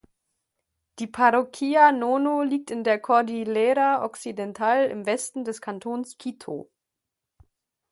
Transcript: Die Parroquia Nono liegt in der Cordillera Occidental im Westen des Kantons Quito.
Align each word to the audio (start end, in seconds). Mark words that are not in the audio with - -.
Die 0.97 1.05
Parroquia 1.05 1.91
Nono 1.91 2.41
liegt 2.41 2.71
in 2.71 2.83
der 2.83 2.97
Cordillera 2.99 4.03
Occidental 4.03 4.85
im 4.89 5.05
Westen 5.05 5.43
des 5.45 5.61
Kantons 5.61 6.17
Quito. 6.17 6.71